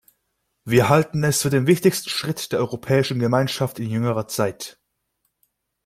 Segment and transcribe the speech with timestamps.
[0.65, 4.81] Wir halten es für den wichtigsten Schritt der Europäischen Gemeinschaft in jüngerer Zeit.